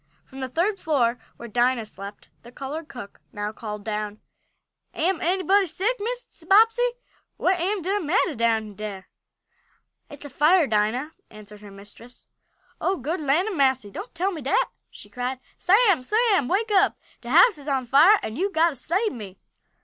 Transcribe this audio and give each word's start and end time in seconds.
From 0.25 0.39
the 0.39 0.49
third 0.49 0.79
floor, 0.79 1.19
where 1.37 1.47
Dinah 1.47 1.85
slept, 1.85 2.29
the 2.41 2.51
colored 2.51 2.87
cook 2.87 3.21
now 3.31 3.51
called 3.51 3.83
down: 3.85 4.19
"Am 4.95 5.21
anybody 5.21 5.67
sick, 5.67 5.99
Mrs. 5.99 6.49
Bobbsey? 6.49 6.89
What 7.37 7.59
am 7.59 7.83
de 7.83 7.99
mattah 8.01 8.35
down 8.35 8.73
dere?" 8.73 9.07
"It's 10.09 10.25
a 10.25 10.29
fire, 10.31 10.65
Dinah!" 10.65 11.11
answered 11.29 11.61
her 11.61 11.69
mistress. 11.69 12.25
"Oh 12.81 12.97
good 12.97 13.21
land 13.21 13.49
a'massy! 13.49 13.91
Don't 13.91 14.15
tell 14.15 14.31
me 14.31 14.41
dat!" 14.41 14.71
she 14.89 15.07
cried. 15.07 15.39
"Sam! 15.59 16.01
Sam! 16.01 16.47
Wake 16.47 16.71
up. 16.71 16.97
De 17.21 17.29
house 17.29 17.59
is 17.59 17.67
on 17.67 17.85
fire 17.85 18.17
an' 18.23 18.37
you'se 18.37 18.53
got 18.53 18.69
t' 18.69 18.75
sabe 18.77 19.11
me!" 19.11 19.37